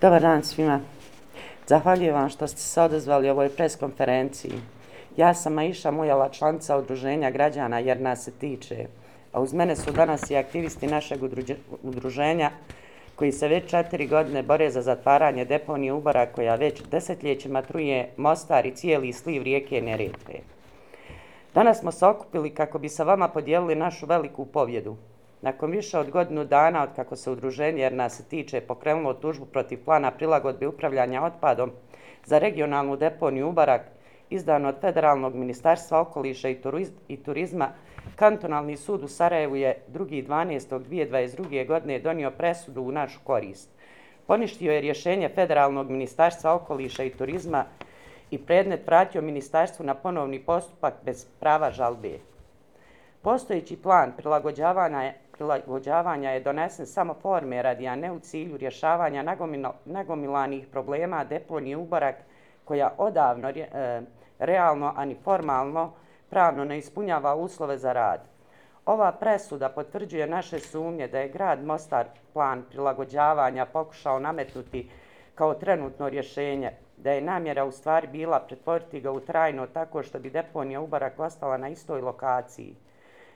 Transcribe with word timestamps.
Dobar 0.00 0.22
dan 0.22 0.40
svima. 0.40 0.99
Zahvaljujem 1.70 2.14
vam 2.14 2.28
što 2.28 2.46
ste 2.46 2.60
se 2.60 2.82
odazvali 2.82 3.30
ovoj 3.30 3.48
preskonferenciji. 3.48 4.54
Ja 5.16 5.34
sam 5.34 5.58
Aisha 5.58 5.90
Mujala, 5.90 6.28
članica 6.28 6.76
udruženja 6.76 7.30
građana 7.30 7.78
jer 7.78 8.00
nas 8.00 8.24
se 8.24 8.30
tiče. 8.30 8.86
A 9.32 9.40
uz 9.40 9.52
mene 9.52 9.76
su 9.76 9.92
danas 9.92 10.30
i 10.30 10.36
aktivisti 10.36 10.86
našeg 10.86 11.20
udruženja 11.82 12.50
koji 13.16 13.32
se 13.32 13.48
već 13.48 13.70
četiri 13.70 14.06
godine 14.06 14.42
bore 14.42 14.70
za 14.70 14.82
zatvaranje 14.82 15.44
deponije 15.44 15.92
Ubara 15.92 16.26
koja 16.26 16.54
već 16.54 16.82
desetljećima 16.90 17.62
truje 17.62 18.08
Mostar 18.16 18.66
i 18.66 18.74
cijeli 18.74 19.12
sliv 19.12 19.42
rijeke 19.42 19.82
Neretve. 19.82 20.34
Danas 21.54 21.80
smo 21.80 21.92
se 21.92 22.06
okupili 22.06 22.54
kako 22.54 22.78
bi 22.78 22.88
sa 22.88 23.04
vama 23.04 23.28
podijelili 23.28 23.74
našu 23.74 24.06
veliku 24.06 24.46
pobjedu 24.46 24.96
Nakon 25.42 25.70
više 25.70 25.98
od 25.98 26.10
godinu 26.10 26.44
dana 26.44 26.82
od 26.82 26.88
kako 26.96 27.16
se 27.16 27.30
udruženje 27.30 27.82
jer 27.82 27.92
nas 27.92 28.16
se 28.16 28.24
tiče 28.24 28.60
pokrenulo 28.60 29.14
tužbu 29.14 29.46
protiv 29.46 29.84
plana 29.84 30.10
prilagodbe 30.10 30.68
upravljanja 30.68 31.22
otpadom 31.22 31.70
za 32.24 32.38
regionalnu 32.38 32.96
deponiju 32.96 33.48
Ubarak 33.48 33.82
izdano 34.30 34.68
od 34.68 34.80
Federalnog 34.80 35.34
ministarstva 35.34 36.00
okoliša 36.00 36.48
i 37.08 37.16
turizma, 37.24 37.68
kantonalni 38.16 38.76
sud 38.76 39.02
u 39.04 39.08
Sarajevu 39.08 39.56
je 39.56 39.82
2.12.2022. 39.92 41.66
godine 41.66 41.98
donio 41.98 42.30
presudu 42.30 42.82
u 42.82 42.92
našu 42.92 43.20
korist. 43.24 43.70
Poništio 44.26 44.72
je 44.72 44.80
rješenje 44.80 45.28
Federalnog 45.28 45.90
ministarstva 45.90 46.54
okoliša 46.54 47.04
i 47.04 47.10
turizma 47.10 47.64
i 48.30 48.38
predmet 48.38 48.86
vratio 48.86 49.22
ministarstvu 49.22 49.86
na 49.86 49.94
ponovni 49.94 50.38
postupak 50.38 50.94
bez 51.04 51.26
prava 51.40 51.70
žalbe. 51.70 52.18
Postojeći 53.22 53.76
plan 53.76 54.12
prilagođavanja 54.16 55.12
prilagođavanja 55.40 56.30
je 56.30 56.40
donesen 56.40 56.86
samo 56.86 57.14
forme 57.14 57.62
radi, 57.62 57.88
a 57.88 57.96
ne 57.96 58.12
u 58.12 58.18
cilju 58.18 58.56
rješavanja 58.56 59.36
nagomilanih 59.84 60.66
problema 60.66 61.24
deponije 61.24 61.76
Ubarak, 61.76 62.16
koja 62.64 62.92
odavno 62.98 63.48
e, 63.48 64.02
realno, 64.38 64.92
ani 64.96 65.14
formalno, 65.24 65.92
pravno 66.30 66.64
ne 66.64 66.78
ispunjava 66.78 67.34
uslove 67.34 67.78
za 67.78 67.92
rad. 67.92 68.20
Ova 68.86 69.12
presuda 69.12 69.68
potvrđuje 69.68 70.26
naše 70.26 70.58
sumnje 70.58 71.08
da 71.08 71.18
je 71.18 71.28
grad 71.28 71.64
Mostar 71.64 72.06
plan 72.32 72.64
prilagođavanja 72.70 73.66
pokušao 73.66 74.18
nametnuti 74.18 74.90
kao 75.34 75.54
trenutno 75.54 76.08
rješenje, 76.08 76.70
da 76.96 77.12
je 77.12 77.20
namjera 77.20 77.64
u 77.64 77.72
stvari 77.72 78.06
bila 78.06 78.40
pretvoriti 78.40 79.00
ga 79.00 79.10
u 79.10 79.20
trajno 79.20 79.66
tako 79.66 80.02
što 80.02 80.18
bi 80.18 80.30
deponija 80.30 80.80
Ubarak 80.80 81.20
ostala 81.20 81.56
na 81.56 81.68
istoj 81.68 82.00
lokaciji. 82.00 82.74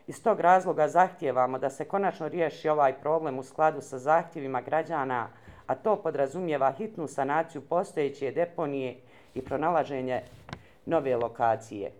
Iz 0.06 0.22
tog 0.22 0.40
razloga 0.40 0.88
zahtijevamo 0.88 1.58
da 1.58 1.70
se 1.70 1.84
konačno 1.84 2.28
riješi 2.28 2.68
ovaj 2.68 2.92
problem 2.92 3.38
u 3.38 3.42
skladu 3.42 3.80
sa 3.80 3.98
zahtjevima 3.98 4.60
građana, 4.60 5.28
a 5.66 5.74
to 5.74 5.96
podrazumijeva 5.96 6.72
hitnu 6.72 7.08
sanaciju 7.08 7.62
postojeće 7.62 8.30
deponije 8.30 8.96
i 9.34 9.42
pronalaženje 9.42 10.22
nove 10.86 11.16
lokacije. 11.16 11.92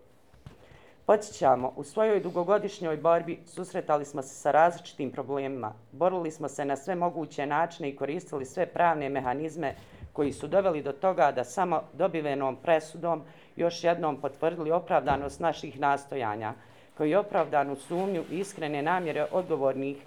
Podsjećamo, 1.05 1.73
u 1.75 1.83
svojoj 1.83 2.19
dugogodišnjoj 2.19 2.97
borbi 2.97 3.39
susretali 3.45 4.05
smo 4.05 4.21
se 4.21 4.35
sa 4.35 4.51
različitim 4.51 5.11
problemima, 5.11 5.73
borili 5.91 6.31
smo 6.31 6.49
se 6.49 6.65
na 6.65 6.75
sve 6.75 6.95
moguće 6.95 7.45
načine 7.45 7.89
i 7.89 7.95
koristili 7.95 8.45
sve 8.45 8.65
pravne 8.65 9.09
mehanizme 9.09 9.75
koji 10.13 10.33
su 10.33 10.47
doveli 10.47 10.81
do 10.81 10.91
toga 10.91 11.31
da 11.31 11.43
samo 11.43 11.81
dobivenom 11.93 12.55
presudom 12.55 13.21
još 13.55 13.83
jednom 13.83 14.21
potvrdili 14.21 14.71
opravdanost 14.71 15.39
naših 15.39 15.79
nastojanja, 15.79 16.53
koji 16.97 17.15
opravdanu 17.15 17.75
sumnju 17.75 18.23
i 18.31 18.39
iskrene 18.39 18.81
namjere 18.81 19.27
odgovornih 19.31 19.97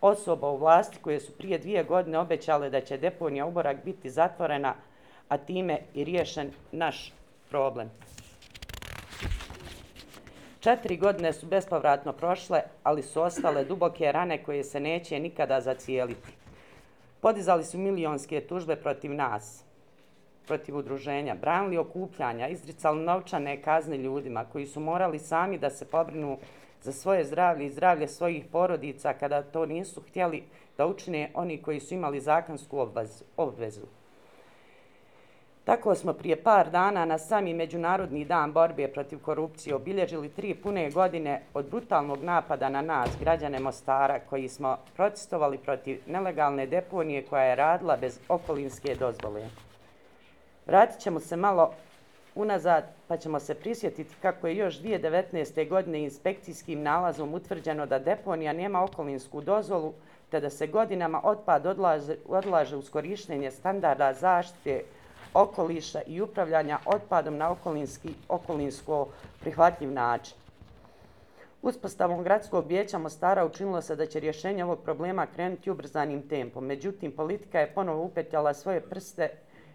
osoba 0.00 0.50
u 0.50 0.56
vlasti 0.56 0.98
koje 1.02 1.20
su 1.20 1.32
prije 1.32 1.58
dvije 1.58 1.84
godine 1.84 2.18
obećale 2.18 2.70
da 2.70 2.80
će 2.80 2.98
deponija 2.98 3.46
Uborak 3.46 3.84
biti 3.84 4.10
zatvorena, 4.10 4.74
a 5.28 5.38
time 5.38 5.78
i 5.94 6.04
riješen 6.04 6.50
naš 6.72 7.12
problem. 7.50 7.90
Četiri 10.60 10.96
godine 10.96 11.32
su 11.32 11.46
bespovratno 11.46 12.12
prošle, 12.12 12.62
ali 12.82 13.02
su 13.02 13.22
ostale 13.22 13.64
duboke 13.64 14.12
rane 14.12 14.42
koje 14.42 14.64
se 14.64 14.80
neće 14.80 15.18
nikada 15.18 15.60
zacijeliti. 15.60 16.28
Podizali 17.20 17.64
su 17.64 17.78
milionske 17.78 18.40
tužbe 18.40 18.76
protiv 18.76 19.14
nas, 19.14 19.64
protiv 20.50 20.76
udruženja, 20.76 21.34
branili 21.34 21.78
okupljanja, 21.78 22.48
izricali 22.48 23.04
novčane 23.04 23.62
kazne 23.62 23.96
ljudima 23.96 24.44
koji 24.44 24.66
su 24.66 24.80
morali 24.80 25.18
sami 25.18 25.58
da 25.58 25.70
se 25.70 25.84
pobrinu 25.84 26.38
za 26.82 26.92
svoje 26.92 27.24
zdravlje 27.24 27.66
i 27.66 27.70
zdravlje 27.70 28.08
svojih 28.08 28.44
porodica 28.52 29.12
kada 29.12 29.42
to 29.42 29.66
nisu 29.66 30.00
htjeli 30.00 30.42
da 30.76 30.86
učine 30.86 31.30
oni 31.34 31.62
koji 31.62 31.80
su 31.80 31.94
imali 31.94 32.20
zakonsku 32.20 32.88
obvezu. 33.36 33.86
Tako 35.64 35.94
smo 35.94 36.12
prije 36.12 36.42
par 36.42 36.70
dana 36.70 37.04
na 37.04 37.18
sami 37.18 37.54
Međunarodni 37.54 38.24
dan 38.24 38.52
borbe 38.52 38.88
protiv 38.88 39.22
korupcije 39.22 39.74
obilježili 39.74 40.28
tri 40.28 40.54
pune 40.54 40.90
godine 40.90 41.42
od 41.54 41.70
brutalnog 41.70 42.24
napada 42.24 42.68
na 42.68 42.82
nas, 42.82 43.10
građane 43.20 43.60
Mostara, 43.60 44.20
koji 44.30 44.48
smo 44.48 44.76
protestovali 44.96 45.58
protiv 45.58 46.00
nelegalne 46.06 46.66
deponije 46.66 47.26
koja 47.26 47.42
je 47.42 47.56
radila 47.56 47.96
bez 47.96 48.18
okolinske 48.28 48.94
dozvole. 48.94 49.69
Vratit 50.70 51.00
ćemo 51.00 51.20
se 51.20 51.36
malo 51.36 51.72
unazad 52.34 52.84
pa 53.08 53.16
ćemo 53.16 53.40
se 53.40 53.54
prisjetiti 53.54 54.14
kako 54.22 54.46
je 54.46 54.56
još 54.56 54.80
2019. 54.80 55.68
godine 55.68 56.02
inspekcijskim 56.02 56.82
nalazom 56.82 57.34
utvrđeno 57.34 57.86
da 57.86 57.98
deponija 57.98 58.52
nema 58.52 58.84
okolinsku 58.84 59.40
dozvolu 59.40 59.92
te 60.30 60.40
da 60.40 60.50
se 60.50 60.66
godinama 60.66 61.20
otpad 61.24 61.66
odlaže, 61.66 62.16
odlaže 62.28 62.76
uz 62.76 62.90
korištenje 62.90 63.50
standarda 63.50 64.12
zaštite 64.12 64.82
okoliša 65.34 66.00
i 66.06 66.20
upravljanja 66.20 66.78
otpadom 66.86 67.36
na 67.36 67.50
okolinski, 67.50 68.14
okolinsko 68.28 69.08
prihvatljiv 69.40 69.92
način. 69.92 70.36
Uspostavom 71.62 72.22
gradskog 72.22 72.66
vijeća 72.66 72.98
Mostara 72.98 73.44
učinilo 73.44 73.82
se 73.82 73.96
da 73.96 74.06
će 74.06 74.20
rješenje 74.20 74.64
ovog 74.64 74.78
problema 74.84 75.26
krenuti 75.26 75.70
ubrzanim 75.70 76.28
tempom. 76.28 76.64
Međutim, 76.64 77.12
politika 77.12 77.60
je 77.60 77.72
ponovo 77.74 78.04
upetljala 78.04 78.54
svoje 78.54 78.80
prste 78.80 79.30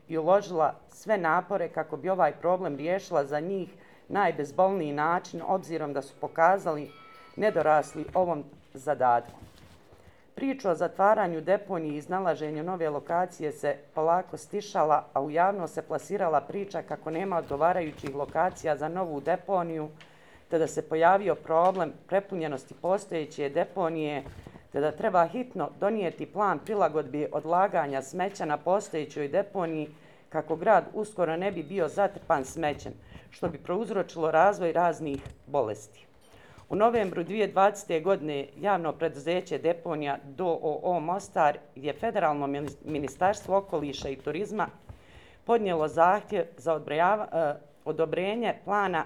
i 0.07 0.17
uložila 0.17 0.73
sve 0.87 1.17
napore 1.17 1.69
kako 1.69 1.97
bi 1.97 2.09
ovaj 2.09 2.31
problem 2.31 2.75
riješila 2.75 3.25
za 3.25 3.39
njih 3.39 3.69
najbezbolniji 4.07 4.93
način, 4.93 5.41
obzirom 5.47 5.93
da 5.93 6.01
su 6.01 6.13
pokazali 6.21 6.91
nedorasli 7.35 8.05
ovom 8.13 8.43
zadatku. 8.73 9.39
Priča 10.35 10.71
o 10.71 10.75
zatvaranju 10.75 11.41
deponije 11.41 11.93
i 11.93 11.97
iznalaženju 11.97 12.63
nove 12.63 12.89
lokacije 12.89 13.51
se 13.51 13.77
polako 13.93 14.37
stišala, 14.37 15.05
a 15.13 15.21
u 15.21 15.31
javno 15.31 15.67
se 15.67 15.81
plasirala 15.81 16.41
priča 16.41 16.81
kako 16.81 17.11
nema 17.11 17.37
odgovarajućih 17.37 18.15
lokacija 18.15 18.77
za 18.77 18.87
novu 18.87 19.21
deponiju, 19.21 19.89
te 20.49 20.57
da 20.57 20.67
se 20.67 20.89
pojavio 20.89 21.35
problem 21.35 21.93
prepunjenosti 22.07 22.73
postojeće 22.73 23.49
deponije, 23.49 24.23
te 24.75 24.81
da 24.81 24.91
treba 24.91 25.27
hitno 25.27 25.69
donijeti 25.79 26.25
plan 26.25 26.59
prilagodbi 26.59 27.27
odlaganja 27.31 28.01
smeća 28.01 28.45
na 28.45 28.57
postojećoj 28.57 29.27
deponiji 29.27 29.87
kako 30.29 30.55
grad 30.55 30.85
uskoro 30.93 31.37
ne 31.37 31.51
bi 31.51 31.63
bio 31.63 31.87
zatrpan 31.87 32.45
smećem, 32.45 32.93
što 33.29 33.49
bi 33.49 33.57
prouzročilo 33.57 34.31
razvoj 34.31 34.71
raznih 34.71 35.21
bolesti. 35.47 36.05
U 36.69 36.75
novembru 36.75 37.23
2020. 37.23 38.03
godine 38.03 38.47
javno 38.59 38.93
preduzeće 38.93 39.57
deponija 39.57 40.17
DOO 40.23 40.99
Mostar 40.99 41.57
je 41.75 41.93
Federalno 41.93 42.47
ministarstvo 42.85 43.57
okoliša 43.57 44.09
i 44.09 44.15
turizma 44.15 44.67
podnijelo 45.45 45.87
zahtjev 45.87 46.45
za 46.57 46.81
e, 46.87 47.53
odobrenje 47.85 48.53
plana 48.65 49.05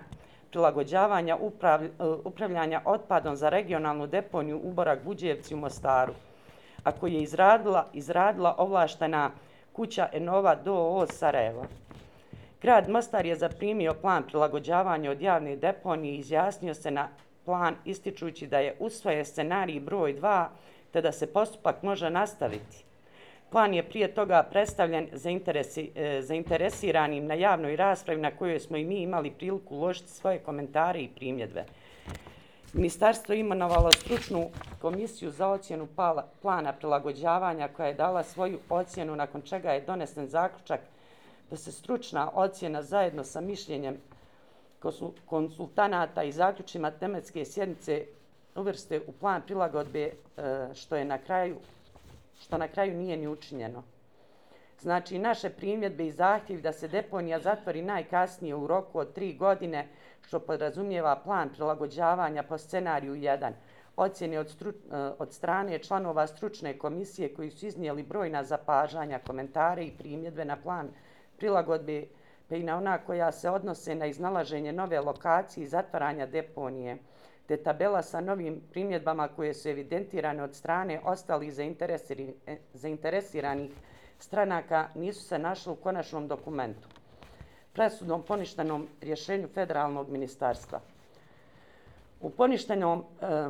prilagođavanja 0.51 1.35
uprav, 1.35 1.83
eh, 1.83 1.89
upravljanja 2.23 2.81
otpadom 2.85 3.35
za 3.35 3.49
regionalnu 3.49 4.07
deponiju 4.07 4.61
Uborak 4.63 5.03
Buđevci 5.03 5.53
u 5.53 5.57
Mostaru, 5.57 6.13
a 6.83 6.91
koji 6.91 7.13
je 7.13 7.21
izradila, 7.21 7.87
izradila 7.93 8.55
ovlaštena 8.57 9.31
kuća 9.73 10.09
Enova 10.13 10.55
DOO 10.55 11.07
Sarajeva. 11.07 11.65
Grad 12.61 12.89
Mostar 12.89 13.25
je 13.25 13.35
zaprimio 13.35 13.93
plan 13.93 14.23
prilagođavanja 14.23 15.11
od 15.11 15.21
javne 15.21 15.55
deponije 15.55 16.13
i 16.13 16.17
izjasnio 16.17 16.73
se 16.73 16.91
na 16.91 17.07
plan 17.45 17.75
ističući 17.85 18.47
da 18.47 18.59
je 18.59 18.75
usvoje 18.79 19.25
scenarij 19.25 19.79
broj 19.79 20.13
2 20.13 20.45
te 20.91 21.01
da 21.01 21.11
se 21.11 21.33
postupak 21.33 21.83
može 21.83 22.09
nastaviti. 22.09 22.88
Plan 23.51 23.73
je 23.73 23.83
prije 23.83 24.13
toga 24.13 24.43
predstavljen 24.51 25.07
e, 25.95 26.21
zainteresiranim 26.21 27.25
na 27.25 27.33
javnoj 27.33 27.75
raspravi 27.75 28.21
na 28.21 28.31
kojoj 28.31 28.59
smo 28.59 28.77
i 28.77 28.85
mi 28.85 29.01
imali 29.01 29.31
priliku 29.31 29.75
uložiti 29.75 30.09
svoje 30.09 30.39
komentare 30.39 30.99
i 30.99 31.09
primjedbe. 31.15 31.65
Ministarstvo 32.73 33.33
je 33.33 33.39
imenovalo 33.39 33.91
stručnu 33.91 34.49
komisiju 34.81 35.31
za 35.31 35.47
ocjenu 35.47 35.87
plana 36.41 36.73
prilagođavanja 36.73 37.67
koja 37.67 37.87
je 37.87 37.93
dala 37.93 38.23
svoju 38.23 38.59
ocjenu 38.69 39.15
nakon 39.15 39.41
čega 39.41 39.71
je 39.71 39.81
donesen 39.81 40.27
zaključak 40.27 40.79
da 41.49 41.57
se 41.57 41.71
stručna 41.71 42.31
ocjena 42.33 42.83
zajedno 42.83 43.23
sa 43.23 43.41
mišljenjem 43.41 43.97
konsultanata 45.25 46.23
i 46.23 46.31
zaključima 46.31 46.91
tematske 46.91 47.45
sjednice 47.45 48.05
uvrste 48.55 49.01
u 49.07 49.11
plan 49.11 49.41
prilagodbe 49.41 50.03
e, 50.03 50.11
što 50.73 50.95
je 50.95 51.05
na 51.05 51.17
kraju 51.17 51.55
što 52.39 52.57
na 52.57 52.67
kraju 52.67 52.97
nije 52.97 53.17
ni 53.17 53.27
učinjeno. 53.27 53.83
Znači, 54.79 55.19
naše 55.19 55.49
primjedbe 55.49 56.07
i 56.07 56.11
zahtjevi 56.11 56.61
da 56.61 56.71
se 56.73 56.87
deponija 56.87 57.39
zatvori 57.39 57.81
najkasnije 57.81 58.55
u 58.55 58.67
roku 58.67 58.99
od 58.99 59.13
tri 59.13 59.33
godine, 59.33 59.87
što 60.27 60.39
podrazumijeva 60.39 61.15
plan 61.15 61.49
prilagođavanja 61.49 62.43
po 62.43 62.57
scenariju 62.57 63.13
1, 63.13 63.51
ocjene 63.97 64.39
od, 64.39 64.49
stru, 64.49 64.69
eh, 64.69 65.11
od 65.19 65.33
strane 65.33 65.79
članova 65.79 66.27
stručne 66.27 66.77
komisije 66.77 67.33
koji 67.33 67.51
su 67.51 67.65
iznijeli 67.65 68.03
brojna 68.03 68.43
zapažanja, 68.43 69.19
komentare 69.19 69.83
i 69.83 69.97
primjedbe 69.97 70.45
na 70.45 70.55
plan 70.55 70.89
prilagodbe, 71.37 72.03
pa 72.49 72.55
i 72.55 72.63
na 72.63 72.77
ona 72.77 72.97
koja 72.97 73.31
se 73.31 73.49
odnose 73.49 73.95
na 73.95 74.05
iznalaženje 74.05 74.73
nove 74.73 74.99
lokacije 74.99 75.63
i 75.63 75.67
zatvaranja 75.67 76.25
deponije, 76.25 76.97
te 77.49 77.57
tabela 77.57 78.01
sa 78.01 78.21
novim 78.21 78.61
primjedbama 78.71 79.27
koje 79.27 79.53
su 79.53 79.69
evidentirane 79.69 80.43
od 80.43 80.55
strane 80.55 80.99
ostalih 81.03 81.53
e, 81.59 82.57
zainteresiranih 82.73 83.71
stranaka 84.19 84.87
nisu 84.95 85.23
se 85.23 85.39
našli 85.39 85.73
u 85.73 85.75
konačnom 85.75 86.27
dokumentu. 86.27 86.87
Presudnom 87.73 88.23
poništenom 88.23 88.87
rješenju 89.01 89.47
federalnog 89.47 90.09
ministarstva. 90.09 90.79
U 92.21 92.29
poništenom, 92.29 93.03
e, 93.21 93.49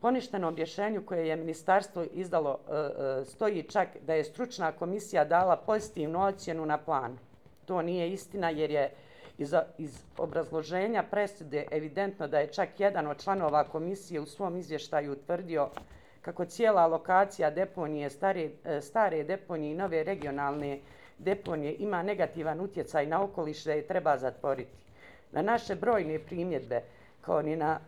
poništenom 0.00 0.56
rješenju 0.56 1.06
koje 1.06 1.28
je 1.28 1.36
ministarstvo 1.36 2.04
izdalo 2.12 2.58
e, 2.68 2.74
e 2.74 3.24
stoji 3.24 3.62
čak 3.62 3.88
da 4.06 4.14
je 4.14 4.24
stručna 4.24 4.72
komisija 4.72 5.24
dala 5.24 5.56
pozitivnu 5.56 6.24
ocjenu 6.24 6.66
na 6.66 6.78
plan. 6.78 7.18
To 7.64 7.82
nije 7.82 8.12
istina 8.12 8.50
jer 8.50 8.70
je 8.70 8.94
Iz, 9.38 9.54
iz 9.78 10.02
obrazloženja 10.18 11.02
presude 11.10 11.66
evidentno 11.70 12.28
da 12.28 12.38
je 12.38 12.52
čak 12.52 12.80
jedan 12.80 13.06
od 13.06 13.22
članova 13.22 13.64
komisije 13.64 14.20
u 14.20 14.26
svom 14.26 14.56
izvještaju 14.56 15.12
utvrdio 15.12 15.68
kako 16.22 16.44
cijela 16.44 16.86
lokacija 16.86 17.50
deponije, 17.50 18.10
stare, 18.10 18.50
e, 18.64 18.80
stare 18.80 19.24
deponije 19.24 19.72
i 19.72 19.76
nove 19.76 20.04
regionalne 20.04 20.78
deponije 21.18 21.76
ima 21.78 22.02
negativan 22.02 22.60
utjecaj 22.60 23.06
na 23.06 23.22
okoliš 23.22 23.64
da 23.64 23.72
je 23.72 23.86
treba 23.86 24.18
zatvoriti. 24.18 24.70
Na 25.32 25.42
naše 25.42 25.74
brojne 25.74 26.18
primjedbe, 26.18 26.82
kao 27.20 27.42
ni 27.42 27.56
na 27.56 27.80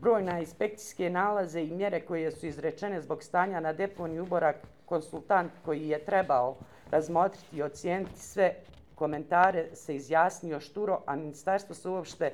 brojna 0.00 0.38
inspekcijske 0.38 1.10
nalaze 1.10 1.62
i 1.62 1.70
mjere 1.70 2.00
koje 2.00 2.30
su 2.30 2.46
izrečene 2.46 3.00
zbog 3.00 3.22
stanja 3.22 3.60
na 3.60 3.72
deponiji 3.72 4.20
uborak, 4.20 4.56
konsultant 4.86 5.52
koji 5.64 5.88
je 5.88 6.04
trebao 6.04 6.56
razmotriti 6.90 7.56
i 7.56 7.62
ocijeniti 7.62 8.20
sve 8.20 8.54
komentare 9.00 9.68
se 9.74 9.94
izjasnio 9.96 10.60
šturo, 10.60 11.00
a 11.06 11.16
ministarstvo 11.16 11.74
se 11.74 11.88
uopšte 11.88 12.26
e, 12.26 12.32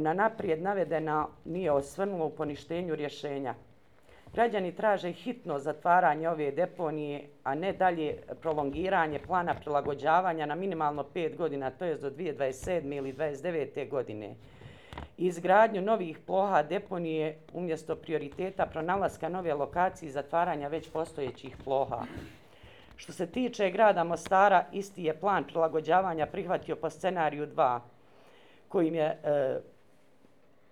na 0.00 0.12
naprijed 0.14 0.62
navedena 0.62 1.26
nije 1.44 1.72
osvrnulo 1.72 2.26
u 2.26 2.30
poništenju 2.30 2.94
rješenja. 2.94 3.54
Građani 4.34 4.72
traže 4.72 5.12
hitno 5.12 5.58
zatvaranje 5.58 6.28
ove 6.28 6.50
deponije, 6.50 7.22
a 7.44 7.54
ne 7.54 7.72
dalje 7.72 8.16
prolongiranje 8.42 9.18
plana 9.26 9.54
prilagođavanja 9.54 10.46
na 10.46 10.54
minimalno 10.54 11.04
5 11.14 11.36
godina, 11.36 11.70
to 11.70 11.84
je 11.84 11.96
do 11.96 12.10
2027. 12.10 12.96
ili 12.96 13.12
2029. 13.12 13.88
godine. 13.88 14.34
Izgradnju 15.16 15.82
novih 15.82 16.18
ploha 16.26 16.62
deponije 16.62 17.38
umjesto 17.52 17.96
prioriteta 17.96 18.66
pronalaska 18.66 19.28
nove 19.28 19.54
lokacije 19.54 20.08
i 20.08 20.12
zatvaranja 20.12 20.68
već 20.68 20.90
postojećih 20.90 21.56
ploha. 21.64 22.04
Što 22.98 23.12
se 23.12 23.26
tiče 23.26 23.70
grada 23.70 24.04
Mostara, 24.04 24.64
isti 24.72 25.04
je 25.04 25.20
plan 25.20 25.44
prilagođavanja 25.44 26.26
prihvatio 26.26 26.76
po 26.76 26.90
scenariju 26.90 27.46
2, 27.46 27.80
kojim 28.68 28.94
je 28.94 29.04
e, 29.04 29.60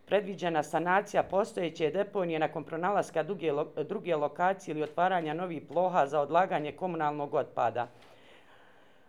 predviđena 0.06 0.62
sanacija 0.62 1.22
postojeće 1.22 1.90
deponije 1.90 2.38
nakon 2.38 2.64
pronalaska 2.64 3.22
druge, 3.22 3.52
druge 3.88 4.16
lokacije 4.16 4.72
ili 4.72 4.82
otvaranja 4.82 5.34
novih 5.34 5.62
ploha 5.68 6.06
za 6.06 6.20
odlaganje 6.20 6.72
komunalnog 6.72 7.34
otpada. 7.34 7.86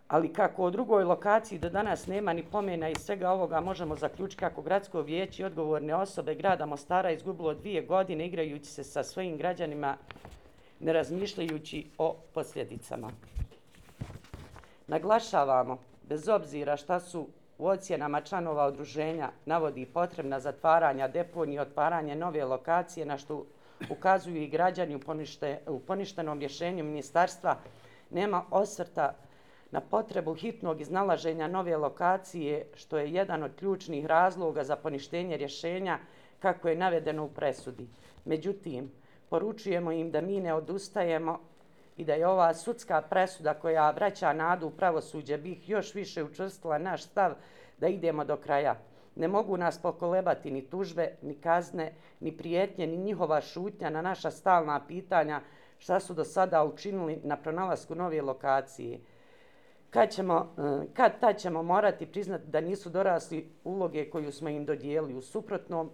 Ali 0.08 0.34
kako 0.34 0.66
u 0.66 0.72
drugoj 0.72 1.04
lokaciji 1.04 1.60
do 1.60 1.69
danas 1.69 2.08
nema 2.08 2.34
ni 2.34 2.44
pomena 2.44 2.90
i 2.90 2.96
svega 2.96 3.31
ovoga 3.31 3.62
možemo 3.62 3.96
zaključiti 3.96 4.40
kako 4.40 4.62
gradsko 4.62 5.02
vijeće 5.02 5.44
i 5.44 5.46
odgovorne 5.46 5.96
osobe 5.96 6.36
grada 6.36 6.66
Mostara 6.66 7.12
izgubilo 7.12 7.54
dvije 7.54 7.81
godine 7.81 8.25
igrajući 8.25 8.66
se 8.66 8.84
sa 8.84 9.04
svojim 9.04 9.38
građanima 9.38 9.98
ne 10.79 10.94
razmišljajući 10.94 11.85
o 11.97 12.15
posljedicama. 12.33 13.12
Naglašavamo, 14.88 15.77
bez 16.03 16.29
obzira 16.29 16.77
šta 16.77 17.00
su 17.00 17.27
u 17.57 17.68
ocjenama 17.68 18.21
članova 18.21 18.68
udruženja 18.68 19.31
navodi 19.45 19.85
potrebna 19.85 20.39
zatvaranja 20.39 21.07
deponije 21.07 21.56
i 21.56 21.59
otvaranje 21.59 22.15
nove 22.15 22.45
lokacije, 22.45 23.06
na 23.06 23.18
što 23.18 23.45
ukazuju 23.89 24.41
i 24.41 24.47
građani 24.47 24.95
u, 24.95 25.00
ponište, 25.00 25.59
u 25.68 25.79
poništenom 25.79 26.39
rješenju 26.39 26.83
ministarstva, 26.83 27.57
nema 28.09 28.45
osvrta 28.51 29.15
na 29.71 29.81
potrebu 29.81 30.33
hitnog 30.33 30.81
iznalaženja 30.81 31.47
nove 31.47 31.77
lokacije, 31.77 32.65
što 32.75 32.97
je 32.97 33.13
jedan 33.13 33.44
od 33.44 33.56
ključnih 33.56 34.06
razloga 34.06 34.63
za 34.63 34.75
poništenje 34.75 35.38
rješenja 35.38 36.00
kako 36.39 36.69
je 36.69 36.75
navedeno 36.75 37.23
u 37.25 37.30
presudi. 37.30 37.88
Međutim, 38.25 38.91
poručujemo 39.29 39.91
im 39.91 40.12
da 40.12 40.21
mi 40.21 40.39
ne 40.39 40.53
odustajemo 40.53 41.39
i 41.97 42.06
da 42.06 42.13
je 42.13 42.27
ova 42.27 42.53
sudska 42.53 43.01
presuda 43.01 43.53
koja 43.53 43.91
vraća 43.91 44.33
nadu 44.33 44.68
u 44.68 44.71
pravosuđe 44.71 45.38
bih 45.38 45.69
još 45.69 45.94
više 45.94 46.24
učvrstila 46.24 46.77
naš 46.77 47.03
stav 47.03 47.33
da 47.77 47.88
idemo 47.88 48.25
do 48.25 48.38
kraja. 48.38 48.75
Ne 49.15 49.27
mogu 49.27 49.57
nas 49.57 49.81
pokolebati 49.81 50.51
ni 50.51 50.62
tužbe, 50.62 51.15
ni 51.21 51.35
kazne, 51.35 51.94
ni 52.19 52.38
prijetnje, 52.38 52.88
ni 52.88 52.97
njihova 52.97 53.41
šutnja 53.41 53.89
na 53.89 54.01
naša 54.01 54.31
stalna 54.31 54.88
pitanja 54.88 55.41
šta 55.77 56.00
su 56.00 56.13
do 56.13 56.23
sada 56.23 56.63
učinili 56.63 57.19
na 57.23 57.38
pronalasku 57.38 57.95
nove 57.95 58.21
lokacije. 58.21 59.00
Kad, 59.89 60.09
ćemo, 60.09 60.53
eh, 60.57 60.88
kad 60.94 61.19
ta 61.19 61.33
ćemo 61.33 61.63
morati 61.63 62.06
priznati 62.06 62.47
da 62.47 62.62
nisu 62.62 62.89
dorasli 62.89 63.49
uloge 63.63 64.09
koju 64.09 64.31
smo 64.31 64.49
im 64.49 64.66
dodijeli 64.66 65.16
u 65.16 65.21
suprotnom, 65.21 65.92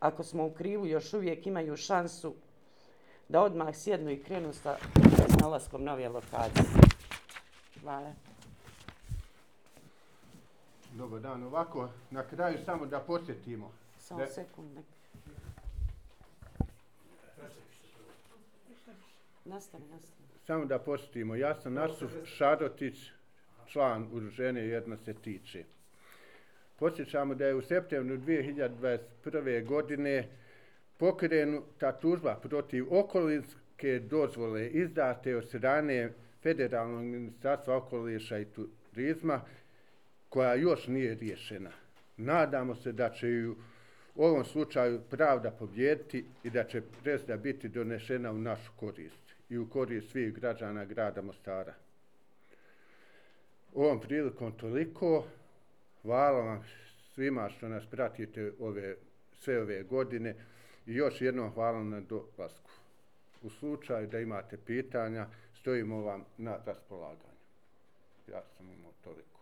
ako 0.00 0.22
smo 0.22 0.46
u 0.46 0.50
krivu 0.50 0.86
još 0.86 1.14
uvijek 1.14 1.46
imaju 1.46 1.76
šansu 1.76 2.34
da 3.28 3.40
odmah 3.40 3.74
sjednu 3.74 4.10
i 4.10 4.22
krenu 4.22 4.52
sa 4.52 4.76
nalaskom 5.40 5.84
nove 5.84 6.08
lokacije. 6.08 6.64
Hvala. 7.80 8.12
Dobar 10.94 11.20
dan. 11.20 11.42
Ovako, 11.42 11.88
na 12.10 12.22
kraju 12.22 12.58
samo 12.64 12.86
da 12.86 13.00
posjetimo. 13.00 13.72
Samo 13.98 14.20
da... 14.20 14.26
sekund. 14.26 14.78
Nastavi, 19.44 19.84
nastavi. 19.84 20.26
Samo 20.46 20.64
da 20.64 20.78
posjetimo. 20.78 21.34
Ja 21.34 21.54
sam 21.54 21.74
Nasuf 21.74 22.12
Šarotić, 22.24 23.10
član 23.66 24.08
udruženja 24.12 24.60
Jedna 24.60 24.96
se 24.96 25.14
tiče. 25.14 25.64
Posjećamo 26.78 27.34
da 27.34 27.46
je 27.46 27.54
u 27.54 27.62
septembru 27.62 28.16
2021. 28.16 29.66
godine 29.66 30.28
pokrenuta 30.98 31.92
tužba 31.92 32.34
protiv 32.34 32.94
okolinske 32.94 33.98
dozvole 33.98 34.68
izdate 34.68 35.36
od 35.36 35.48
strane 35.48 36.12
Federalnog 36.42 37.04
ministarstva 37.04 37.76
okoliša 37.76 38.38
i 38.38 38.44
turizma 38.44 39.40
koja 40.28 40.54
još 40.54 40.86
nije 40.86 41.14
riješena. 41.14 41.70
Nadamo 42.16 42.74
se 42.74 42.92
da 42.92 43.10
će 43.10 43.26
u 44.14 44.24
ovom 44.24 44.44
slučaju 44.44 45.00
pravda 45.10 45.50
pobjediti 45.50 46.24
i 46.44 46.50
da 46.50 46.64
će 46.64 46.82
presuda 47.02 47.36
biti 47.36 47.68
donešena 47.68 48.32
u 48.32 48.38
našu 48.38 48.72
korist 48.76 49.34
i 49.50 49.58
u 49.58 49.68
korist 49.68 50.10
svih 50.10 50.34
građana 50.34 50.84
grada 50.84 51.22
Mostara. 51.22 51.74
Ovom 53.74 54.00
prilikom 54.00 54.52
toliko. 54.52 55.26
Hvala 56.02 56.40
vam 56.40 56.64
svima 57.14 57.48
što 57.48 57.68
nas 57.68 57.86
pratite 57.86 58.52
ove, 58.60 58.96
sve 59.32 59.62
ove 59.62 59.82
godine. 59.82 60.34
I 60.86 60.94
još 60.94 61.20
jednom 61.20 61.52
hvala 61.52 61.84
na 61.84 62.00
dolasku. 62.00 62.70
U 63.42 63.50
slučaju 63.50 64.06
da 64.06 64.20
imate 64.20 64.56
pitanja, 64.56 65.26
stojimo 65.54 66.00
vam 66.00 66.24
na 66.38 66.58
raspolaganju. 66.66 67.36
Ja 68.28 68.42
sam 68.56 68.70
imao 68.70 68.92
toliko. 69.04 69.40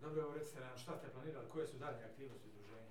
Dobro, 0.00 0.22
evo 0.22 0.34
recite 0.34 0.60
nam 0.60 0.78
šta 0.78 0.96
ste 0.96 1.08
planirali, 1.08 1.46
koje 1.52 1.66
su 1.66 1.76
dalje 1.78 2.04
aktivnosti 2.04 2.48
udruženja? 2.48 2.86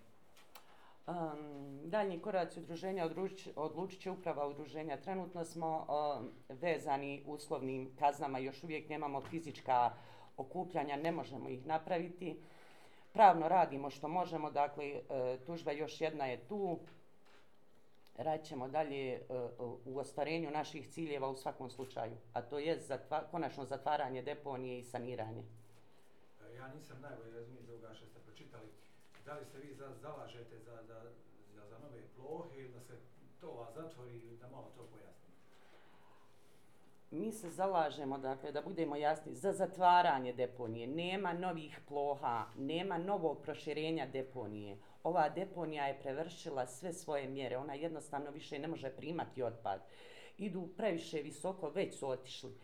Um, 1.08 1.90
daljnji 1.90 2.20
koraci 2.20 2.60
udruženja 2.60 3.06
odluč, 3.06 3.48
odlučit 3.56 4.02
će 4.02 4.12
uprava 4.12 4.48
udruženja. 4.48 4.98
Trenutno 4.98 5.46
smo 5.46 5.88
um, 5.88 6.32
vezani 6.50 7.24
uslovnim 7.26 7.90
kaznama, 8.00 8.40
još 8.40 8.64
uvijek 8.64 8.90
nemamo 8.90 9.22
fizička 9.22 9.92
okupljanja, 10.38 10.96
ne 10.96 11.12
možemo 11.12 11.50
ih 11.50 11.66
napraviti. 11.66 12.40
Pravno 13.14 13.48
radimo 13.48 13.90
što 13.90 14.08
možemo, 14.08 14.52
dakle, 14.52 14.86
e, 14.86 15.02
tužba 15.46 15.72
još 15.72 16.02
jedna 16.02 16.26
je 16.26 16.38
tu. 16.38 16.80
Radit 18.20 18.46
ćemo 18.46 18.68
dalje 18.68 19.14
e, 19.14 19.18
e, 19.20 19.22
u 19.86 19.98
ostvarenju 19.98 20.52
naših 20.52 20.90
ciljeva 20.90 21.30
u 21.30 21.36
svakom 21.36 21.70
slučaju, 21.70 22.18
a 22.34 22.42
to 22.42 22.60
je 22.60 22.80
zatva, 22.80 23.24
konačno 23.32 23.66
zatvaranje 23.66 24.22
deponije 24.22 24.80
i 24.80 24.84
saniranje. 24.84 25.44
E, 26.42 26.56
ja 26.56 26.68
nisam 26.68 26.98
najbolje 27.02 27.32
razumio 27.32 27.64
za 27.64 27.74
ovoga 27.74 27.94
što 27.94 28.06
ste 28.06 28.20
pročitali. 28.20 28.68
Da 29.26 29.34
li 29.34 29.46
se 29.46 29.60
vi 29.60 29.74
za, 29.74 29.94
zalažete 30.02 30.60
za, 30.60 30.84
za, 30.88 31.02
za, 31.56 31.68
za 31.70 31.78
nove 31.80 32.02
plohe 32.16 32.60
ili 32.60 32.74
da 32.74 32.82
se 32.82 32.94
to 33.42 33.68
zatvori 33.76 34.38
da 34.42 34.48
malo 34.48 34.72
to 34.76 34.88
pojasni? 34.92 35.19
Mi 37.12 37.32
se 37.32 37.50
zalažemo, 37.50 38.18
dakle, 38.18 38.52
da 38.52 38.62
budemo 38.62 38.96
jasni, 38.96 39.36
za 39.36 39.54
zatvaranje 39.54 40.34
deponije. 40.34 40.88
Nema 40.88 41.34
novih 41.34 41.80
ploha, 41.88 42.46
nema 42.58 42.98
novog 42.98 43.42
proširenja 43.42 44.08
deponije. 44.08 44.78
Ova 45.04 45.30
deponija 45.30 45.88
je 45.88 46.00
prevršila 46.00 46.68
sve 46.68 46.94
svoje 46.94 47.28
mjere. 47.28 47.58
Ona 47.58 47.74
jednostavno 47.74 48.32
više 48.32 48.60
ne 48.60 48.68
može 48.68 48.90
primati 48.90 49.44
otpad. 49.44 49.82
Idu 50.38 50.68
previše 50.78 51.22
visoko, 51.22 51.70
već 51.70 52.00
su 52.00 52.10
otišli. 52.10 52.58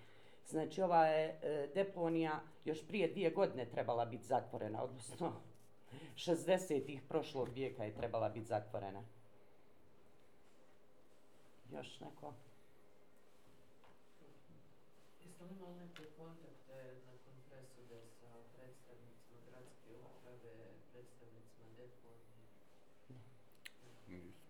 Znači, 0.47 0.81
ova 0.81 1.05
je 1.05 1.39
e, 1.41 1.67
deponija 1.75 2.39
još 2.65 2.87
prije 2.87 3.07
dvije 3.07 3.29
godine 3.29 3.65
trebala 3.65 4.05
biti 4.05 4.25
zatvorena, 4.25 4.83
odnosno 4.83 5.33
60-ih 6.25 7.01
prošlog 7.01 7.49
vijeka 7.49 7.83
je 7.83 7.95
trebala 7.95 8.29
biti 8.29 8.47
zatvorena. 8.47 9.03
Još 11.71 11.99
neko? 11.99 12.33
Li 15.45 15.51
imali 15.55 15.75
neke 15.75 16.03
kontakte 16.17 16.77
nakon 17.07 17.35
presude 17.49 17.99
sa 18.19 18.29
predstavnicima 18.55 19.37
gradske 19.47 19.91
uprave, 20.05 20.55
predstavnicima 20.91 21.67
deponije? 21.77 22.43
Nisam. 24.07 24.49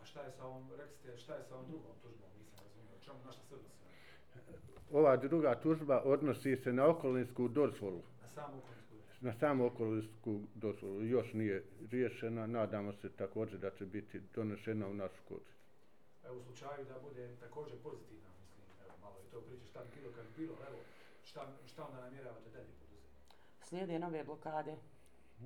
A 0.00 0.04
šta 0.04 0.22
je 0.22 0.32
sa 0.32 0.46
ovom, 0.46 0.70
rekli 0.78 0.96
ste, 0.96 1.16
šta 1.16 1.34
je 1.34 1.44
sa 1.48 1.54
ovom 1.54 1.66
drugom 1.70 1.92
tužbom, 2.02 2.30
nisam 2.38 2.58
razumio, 2.64 2.94
o 2.96 3.04
čemu, 3.04 3.18
na 3.24 3.32
šta 3.32 3.42
se 3.48 3.54
odnosi? 3.54 3.78
Ova 4.92 5.16
druga 5.16 5.60
tužba 5.60 6.02
odnosi 6.04 6.56
se 6.56 6.72
na 6.72 6.86
okolinsku 6.86 7.48
dozvolu. 7.48 8.02
Na 8.22 8.28
samu 8.28 8.58
okolinsku 8.58 8.94
Na 9.20 9.32
samu 9.32 9.66
okolinsku 9.66 10.40
dozvolu 10.54 11.02
još 11.04 11.32
nije 11.32 11.64
riješena. 11.90 12.46
Nadamo 12.46 12.92
se 12.92 13.08
također 13.08 13.58
da 13.58 13.70
će 13.70 13.86
biti 13.86 14.20
donešena 14.34 14.88
u 14.88 14.94
našu 14.94 15.22
korist. 15.28 15.57
Evo, 16.28 16.38
u 16.38 16.42
slučaju 16.42 16.84
da 16.84 16.98
bude 17.02 17.36
također 17.40 17.76
pozitivna, 17.82 18.28
mislim, 18.40 18.66
evo, 18.84 18.92
malo 19.02 19.16
je 19.18 19.30
to 19.30 19.40
priča 19.40 19.66
šta 19.66 19.80
bi 19.84 20.00
bilo 20.00 20.12
kad 20.16 20.24
bi 20.26 20.32
bilo, 20.36 20.54
evo, 20.68 20.78
šta, 21.24 21.46
šta 21.66 21.86
onda 21.86 22.00
namjeravate 22.00 22.50
dalje 22.50 22.72
poduzeti? 22.80 23.08
Slijede 23.62 23.98
nove 23.98 24.24
blokade. 24.24 24.76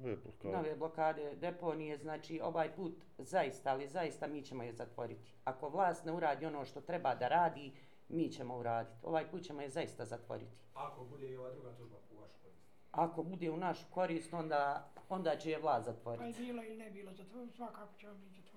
Lepo 0.04 0.30
kao. 0.42 0.52
Nove 0.52 0.76
blokade 0.76 1.34
deponije, 1.36 1.98
znači 1.98 2.40
ovaj 2.40 2.74
put 2.76 2.92
zaista, 3.18 3.70
ali 3.70 3.88
zaista 3.88 4.26
mi 4.26 4.42
ćemo 4.42 4.62
je 4.62 4.72
zatvoriti. 4.72 5.32
Ako 5.44 5.68
vlast 5.68 6.04
ne 6.04 6.12
uradi 6.12 6.46
ono 6.46 6.64
što 6.64 6.80
treba 6.80 7.14
da 7.14 7.28
radi, 7.28 7.72
mi 8.08 8.28
ćemo 8.28 8.58
uraditi. 8.58 8.96
Ovaj 9.02 9.30
put 9.30 9.42
ćemo 9.42 9.62
je 9.62 9.70
zaista 9.70 10.04
zatvoriti. 10.04 10.52
Ako 10.74 11.04
bude 11.04 11.30
i 11.30 11.36
ova 11.36 11.50
druga 11.50 11.72
tužba 11.72 11.96
u 12.16 12.20
vašu 12.20 12.34
korist. 12.42 12.60
Ako 12.92 13.22
bude 13.22 13.50
u 13.50 13.56
našu 13.56 13.84
korist, 13.90 14.34
onda, 14.34 14.88
onda 15.08 15.36
će 15.36 15.50
je 15.50 15.58
vlast 15.58 15.86
Pa 15.86 15.92
zatvoriti. 15.92 16.42
je 16.42 16.46
bilo 16.46 16.62
ili 16.62 16.76
ne 16.76 16.90
bilo, 16.90 17.12
zato 17.12 17.46
svakako 17.56 17.98
ćemo 17.98 18.14
mi 18.14 18.30
zatvoriti. 18.30 18.51